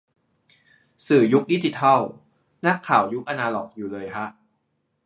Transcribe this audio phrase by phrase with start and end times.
[1.05, 2.01] สื่อยุคดิจิทัล
[2.65, 4.27] นักข่าวยุคอนาล็อกอยู่เลยฮะ